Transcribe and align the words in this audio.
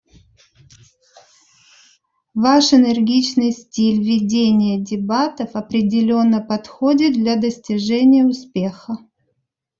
Ваш 2.43 2.65
энергичный 2.79 3.51
стиль 3.51 4.01
ведения 4.03 4.79
дебатов 4.79 5.55
определенно 5.55 6.41
подходит 6.41 7.13
для 7.13 7.35
достижения 7.35 8.25
успеха. 8.25 8.97